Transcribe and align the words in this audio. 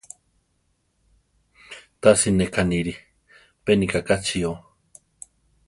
Tasi 2.01 2.29
ne 2.37 2.45
ká 2.53 2.63
niire, 2.71 2.93
pe 3.63 3.71
nika 3.79 3.99
kachío. 4.07 4.51